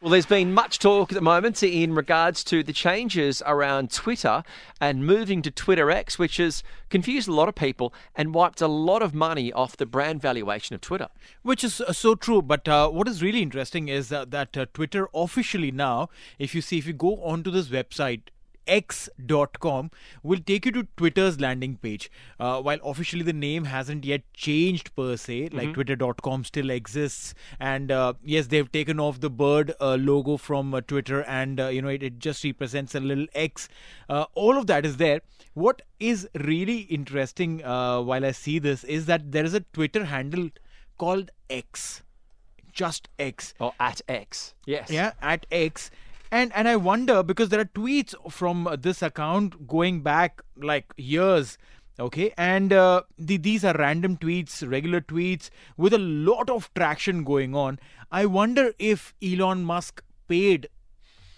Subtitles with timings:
[0.00, 4.44] Well, there's been much talk at the moment in regards to the changes around Twitter
[4.80, 8.68] and moving to Twitter X, which has confused a lot of people and wiped a
[8.68, 11.08] lot of money off the brand valuation of Twitter.
[11.42, 12.42] Which is uh, so true.
[12.42, 16.60] But uh, what is really interesting is uh, that uh, Twitter officially now, if you
[16.60, 18.20] see, if you go onto this website,
[18.68, 19.90] x.com
[20.22, 22.10] will take you to Twitter's landing page.
[22.38, 25.72] Uh, while officially the name hasn't yet changed per se, like mm-hmm.
[25.72, 27.34] twitter.com still exists.
[27.58, 31.68] And uh, yes, they've taken off the bird uh, logo from uh, Twitter and, uh,
[31.68, 33.68] you know, it, it, just represents a little X.
[34.08, 35.20] Uh, all of that is there.
[35.54, 40.50] What is really interesting while I see this is that there is a Twitter handle
[40.98, 42.02] called X.
[42.72, 43.54] Just X.
[43.58, 44.54] Or at X.
[44.66, 44.90] Yes.
[44.90, 45.90] Yeah, at X
[46.30, 51.58] and and I wonder because there are tweets from this account going back like years
[52.00, 52.32] okay?
[52.36, 57.54] And uh, the, these are random tweets regular tweets with a lot of traction going
[57.54, 57.78] on.
[58.10, 60.68] I wonder if elon musk paid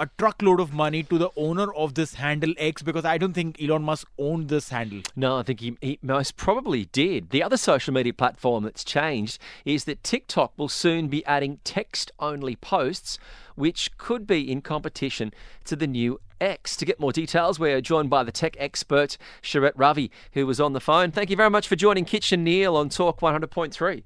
[0.00, 3.62] a truckload of money to the owner of this handle X because I don't think
[3.62, 5.02] Elon Musk owned this handle.
[5.14, 7.28] No, I think he, he, most probably did.
[7.28, 12.10] The other social media platform that's changed is that TikTok will soon be adding text
[12.18, 13.18] only posts,
[13.56, 15.34] which could be in competition
[15.64, 16.76] to the new X.
[16.76, 20.72] To get more details, we're joined by the tech expert Sharath Ravi, who was on
[20.72, 21.10] the phone.
[21.10, 24.04] Thank you very much for joining Kitch and Neeil on Talk 100.3.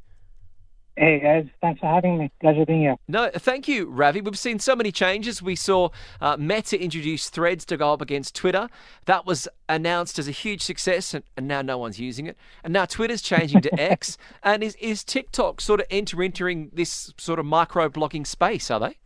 [0.97, 2.31] Hey guys, thanks for having me.
[2.41, 2.97] Pleasure being here.
[3.09, 4.21] No, thank you, Ravi.
[4.21, 5.43] We've seen so many changes.
[5.43, 5.89] We saw
[6.21, 8.69] uh, Meta introduce Threads to go up against Twitter.
[9.07, 12.37] That was announced as a huge success, and, and now no one's using it.
[12.63, 14.17] And now Twitter's changing to X.
[14.43, 18.71] And is is TikTok sort of enter entering this sort of micro blogging space?
[18.71, 18.97] Are they?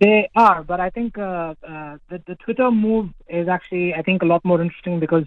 [0.00, 4.22] They are, but I think uh, uh, the the Twitter move is actually I think
[4.22, 5.24] a lot more interesting because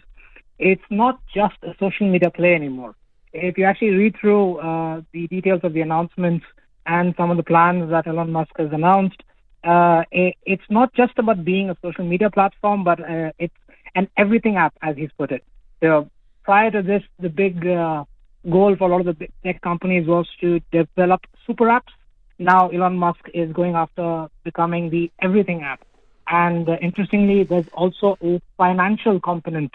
[0.58, 2.96] it's not just a social media play anymore
[3.34, 6.46] if you actually read through uh, the details of the announcements
[6.86, 9.22] and some of the plans that Elon Musk has announced,
[9.64, 13.54] uh, it, it's not just about being a social media platform, but uh, it's
[13.96, 15.44] an everything app, as he's put it.
[15.82, 16.10] So
[16.44, 18.06] prior to this, the big uh,
[18.50, 21.94] goal for a lot of the tech companies was to develop super apps.
[22.38, 25.82] Now Elon Musk is going after becoming the everything app.
[26.28, 29.72] And uh, interestingly, there's also a financial component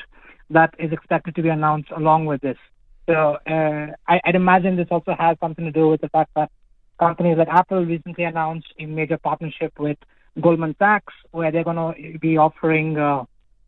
[0.50, 2.56] that is expected to be announced along with this.
[3.06, 6.50] So uh, I, would imagine this also has something to do with the fact that
[6.98, 9.98] companies like Apple recently announced a major partnership with
[10.41, 13.25] Goldman Sachs, where they're going to be offering uh,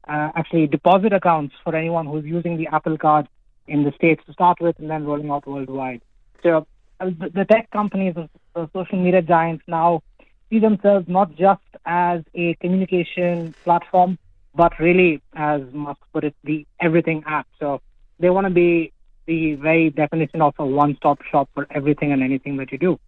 [0.09, 3.29] uh, actually deposit accounts for anyone who's using the Apple Card
[3.69, 6.01] in the states to start with, and then rolling out worldwide.
[6.43, 6.67] So
[7.01, 10.03] uh, the, the tech companies, the social media giants now
[10.49, 14.19] see themselves not just as a communication platform,
[14.55, 17.47] but really, as Musk put it, the everything app.
[17.61, 17.83] So
[18.19, 18.93] they want to be
[19.27, 22.99] the very definition of a one-stop shop for everything and anything that you do.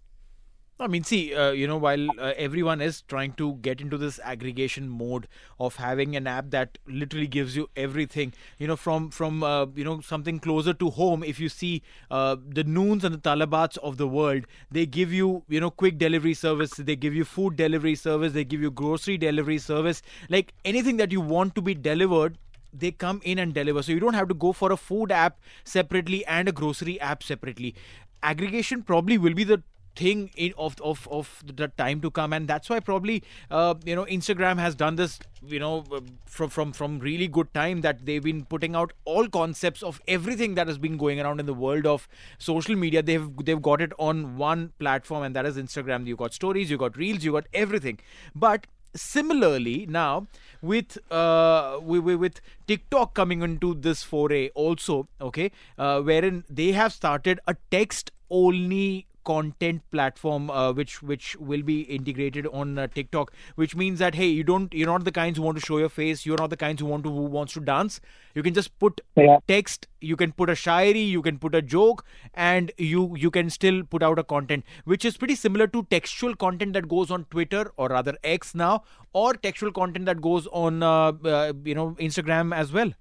[0.80, 4.20] I mean, see, uh, you know, while uh, everyone is trying to get into this
[4.22, 5.26] aggregation mode
[5.58, 9.82] of having an app that literally gives you everything, you know, from from uh, you
[9.82, 11.24] know something closer to home.
[11.24, 15.42] If you see uh, the Noons and the Talabats of the world, they give you
[15.48, 19.18] you know quick delivery service, they give you food delivery service, they give you grocery
[19.18, 22.38] delivery service, like anything that you want to be delivered
[22.72, 23.82] they come in and deliver.
[23.82, 27.22] So you don't have to go for a food app separately and a grocery app
[27.22, 27.74] separately.
[28.22, 29.62] Aggregation probably will be the
[29.98, 32.32] thing in of of of the time to come.
[32.32, 35.18] And that's why probably uh, you know instagram has done this
[35.54, 35.84] you know
[36.26, 40.54] from from from really good time that they've been putting out all concepts of everything
[40.54, 42.08] that has been going around in the world of
[42.38, 43.02] social media.
[43.02, 46.06] They've they've got it on one platform and that is instagram.
[46.06, 47.98] You got stories you got reels you got everything.
[48.34, 50.26] But similarly now
[50.62, 57.40] with uh with, tiktok coming into this foray also okay uh, wherein they have started
[57.46, 63.76] a text only content platform uh, which which will be integrated on uh, TikTok which
[63.76, 66.24] means that hey you don't you're not the kinds who want to show your face.
[66.24, 68.00] You're not the kinds who want to who wants to dance.
[68.34, 69.38] You can just put yeah.
[69.46, 72.04] text you can put a shairi you can put a joke
[72.34, 76.36] and you you can still put out a content which is pretty similar to textual
[76.36, 78.82] content that goes on Twitter or rather X now
[79.12, 82.92] or textual content that goes on uh, uh you know Instagram as well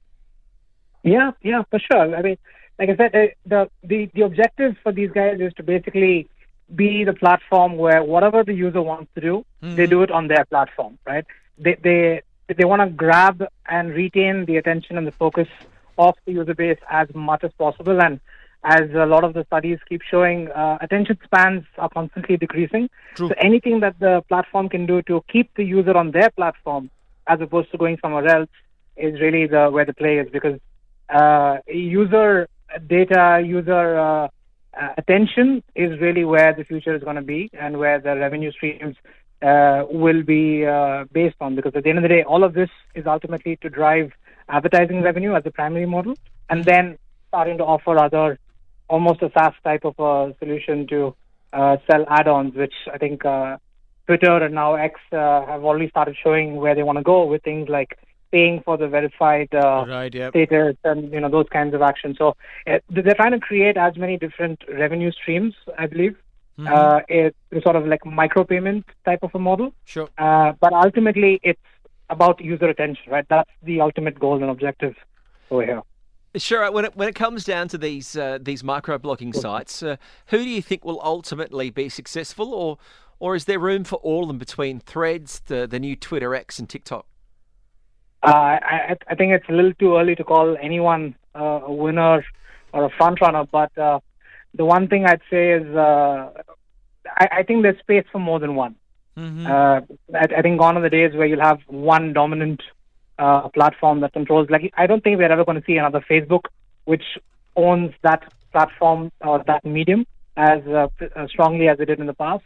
[1.04, 2.38] yeah yeah for sure i mean
[2.80, 6.30] like I said, uh, the, the the objective for these guys is to basically
[6.76, 9.76] be the platform where whatever the user wants to do, mm-hmm.
[9.76, 11.26] they do it on their platform, right?
[11.58, 12.22] They they
[12.56, 15.48] they want to grab and retain the attention and the focus
[15.98, 18.00] of the user base as much as possible.
[18.02, 18.20] And
[18.64, 22.90] as a lot of the studies keep showing, uh, attention spans are constantly decreasing.
[23.16, 23.30] True.
[23.30, 26.90] So anything that the platform can do to keep the user on their platform
[27.28, 28.50] as opposed to going somewhere else
[28.96, 30.60] is really the where the play is because
[31.68, 32.48] user
[32.88, 34.28] data, user uh,
[34.80, 38.52] uh, attention is really where the future is going to be and where the revenue
[38.52, 38.96] streams
[39.42, 41.56] uh, will be uh, based on.
[41.56, 44.12] Because at the end of the day, all of this is ultimately to drive
[44.50, 46.16] advertising revenue as a primary model,
[46.50, 48.40] and then starting to offer other
[48.90, 51.16] almost a SaaS type of a solution to
[51.54, 53.58] uh, sell add-ons, which I think uh,
[54.06, 57.44] Twitter and now X uh, have already started showing where they want to go with
[57.44, 57.98] things like
[58.32, 60.32] paying for the verified uh, right, yep.
[60.32, 62.18] status and you know those kinds of actions.
[62.18, 62.36] So
[62.68, 66.16] uh, they're trying to create as many different revenue streams, I believe.
[66.60, 66.74] Mm-hmm.
[66.74, 69.74] Uh, it's sort of like micropayment type of a model.
[69.86, 70.10] Sure.
[70.18, 71.62] Uh, but ultimately, it's
[72.10, 73.26] about user attention, right?
[73.30, 74.96] That's the ultimate goal and objective
[75.52, 75.82] over here.
[76.36, 76.72] Sure.
[76.72, 79.98] When it when it comes down to these uh, these micro blogging sites, uh,
[80.28, 82.78] who do you think will ultimately be successful, or
[83.20, 86.60] or is there room for all of them between Threads, the the new Twitter X,
[86.60, 87.06] and TikTok?
[88.24, 92.26] Uh, I, I think it's a little too early to call anyone uh, a winner
[92.74, 94.00] or a front runner, but uh,
[94.54, 96.32] the one thing I'd say is uh,
[97.06, 98.76] I, I think there's space for more than one.
[99.18, 99.48] Mm-hmm.
[99.48, 99.82] Uh,
[100.18, 102.62] I, I think gone are the days where you'll have one dominant
[103.20, 104.50] uh, platform that controls.
[104.50, 106.46] Like I don't think we're ever going to see another Facebook,
[106.86, 107.04] which
[107.56, 110.06] owns that platform or that medium
[110.36, 112.46] as uh, uh, strongly as it did in the past.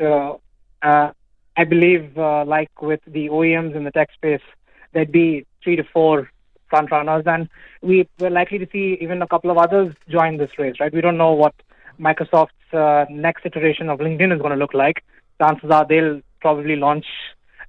[0.00, 0.40] So
[0.82, 1.10] uh,
[1.56, 4.40] I believe, uh, like with the OEMs in the tech space,
[4.92, 6.30] there'd be three to four
[6.68, 7.48] front runners, and
[7.82, 10.76] we we're likely to see even a couple of others join this race.
[10.80, 10.92] Right?
[10.92, 11.54] We don't know what
[11.98, 15.04] Microsoft's uh, next iteration of LinkedIn is going to look like.
[15.40, 17.06] Chances are they'll probably launch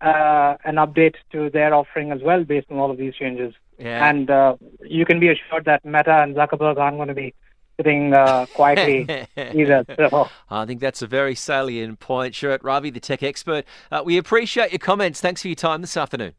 [0.01, 3.53] uh, an update to their offering as well based on all of these changes.
[3.77, 4.07] Yeah.
[4.07, 7.33] And uh, you can be assured that Meta and Zuckerberg aren't going to be
[7.77, 9.85] sitting uh, quietly either.
[9.95, 10.29] So.
[10.49, 12.35] I think that's a very salient point.
[12.35, 13.65] Sure, Ravi, the tech expert.
[13.91, 15.19] Uh, we appreciate your comments.
[15.19, 16.33] Thanks for your time this afternoon.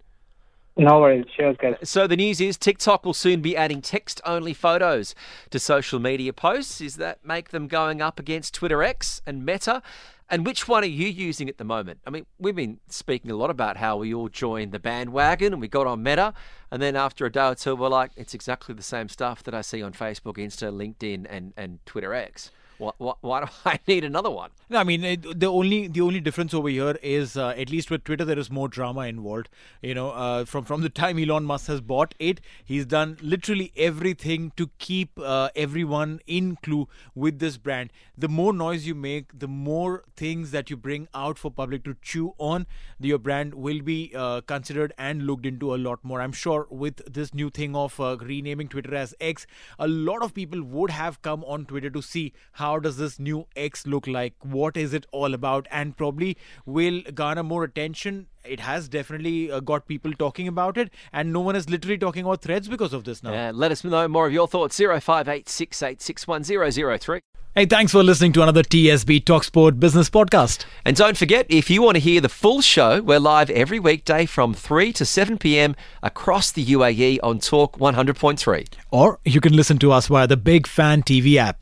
[0.77, 1.27] No worries.
[1.37, 1.77] Cheers, guys.
[1.83, 5.15] So the news is TikTok will soon be adding text-only photos
[5.51, 6.81] to social media posts.
[6.81, 9.83] Is that make them going up against Twitter X and Meta?
[10.31, 12.01] And which one are you using at the moment?
[12.07, 15.61] I mean, we've been speaking a lot about how we all joined the bandwagon and
[15.61, 16.33] we got on Meta,
[16.71, 19.53] and then after a day or two, we're like, it's exactly the same stuff that
[19.53, 22.51] I see on Facebook, Insta, LinkedIn, and, and Twitter X.
[22.83, 24.51] Why, why, do I need another one?
[24.69, 28.03] No, I mean the only the only difference over here is uh, at least with
[28.03, 29.49] Twitter there is more drama involved.
[29.83, 33.73] You know, uh, from from the time Elon Musk has bought it, he's done literally
[33.77, 37.93] everything to keep uh, everyone in clue with this brand.
[38.19, 41.97] The more noise you make, the more things that you bring out for public to
[42.03, 42.67] chew on,
[42.99, 46.21] your brand will be uh, considered and looked into a lot more.
[46.21, 49.47] I'm sure with this new thing of uh, renaming Twitter as X,
[49.79, 53.19] a lot of people would have come on Twitter to see how how does this
[53.19, 54.33] new X look like?
[54.41, 55.69] What is it all about?
[55.71, 58.29] And probably will garner more attention.
[58.45, 62.25] It has definitely uh, got people talking about it, and no one is literally talking
[62.25, 63.33] about threads because of this now.
[63.33, 64.79] Yeah, let us know more of your thoughts.
[64.79, 67.21] 0586861003.
[67.55, 70.65] Hey, thanks for listening to another TSB Talksport Business Podcast.
[70.87, 74.25] And don't forget, if you want to hear the full show, we're live every weekday
[74.25, 75.77] from 3 to 7 p.m.
[76.03, 78.69] across the UAE on Talk 100.3.
[78.91, 81.59] Or you can listen to us via the Big Fan TV app.